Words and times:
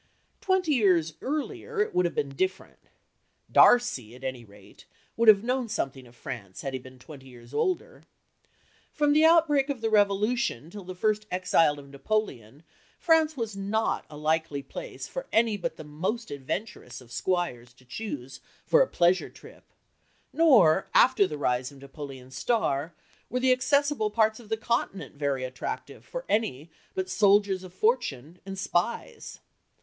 Twenty 0.41 0.73
years 0.73 1.13
earlier 1.21 1.79
it 1.79 1.93
would 1.93 2.05
have 2.05 2.15
been 2.15 2.35
different. 2.35 2.79
Darcy 3.51 4.15
at 4.15 4.23
any 4.23 4.43
rate 4.43 4.85
would 5.15 5.27
have 5.27 5.43
known 5.43 5.69
something 5.69 6.07
of 6.07 6.15
France 6.15 6.61
had 6.63 6.73
he 6.73 6.79
been 6.79 6.97
twenty 6.97 7.27
years 7.27 7.53
older. 7.53 8.01
From 8.91 9.13
the 9.13 9.23
outbreak 9.23 9.69
of 9.69 9.79
the 9.79 9.91
Revolution 9.91 10.71
till 10.71 10.83
the 10.85 10.95
first 10.95 11.27
exile 11.29 11.77
of 11.77 11.91
Napoleon, 11.91 12.63
France 12.97 13.37
was 13.37 13.55
not 13.55 14.07
a 14.09 14.17
likely 14.17 14.63
place 14.63 15.07
for 15.07 15.27
any 15.31 15.55
but 15.55 15.75
the 15.75 15.83
most 15.83 16.31
adventurous 16.31 16.99
of 16.99 17.11
squires 17.11 17.71
to 17.73 17.85
choose 17.85 18.39
for 18.65 18.81
a 18.81 18.87
pleasure 18.87 19.29
trip, 19.29 19.65
nor, 20.33 20.89
after 20.95 21.27
the 21.27 21.37
rise 21.37 21.71
of 21.71 21.77
Napoleon's 21.77 22.35
star, 22.35 22.95
were 23.29 23.39
the 23.39 23.51
accessible 23.53 24.09
parts 24.09 24.39
of 24.39 24.49
the 24.49 24.57
Continent 24.57 25.13
very 25.13 25.43
attractive 25.43 26.03
for 26.03 26.25
any 26.27 26.71
but 26.95 27.07
soldiers 27.07 27.63
of 27.63 27.71
fortune 27.71 28.39
and 28.47 28.57
spies. 28.57 29.37